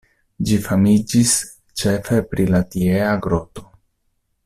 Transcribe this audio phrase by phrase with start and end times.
[0.51, 1.33] Ĝi famiĝis
[1.83, 3.71] ĉefe pri la tiea groto.